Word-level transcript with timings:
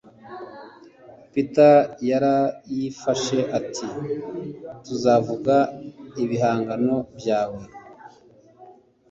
Peter 1.31 1.75
yarayifashe 2.09 3.39
ati: 3.59 3.85
"Tuzavuga 4.85 5.55
ibihangano 6.23 6.95
byawe." 7.17 7.63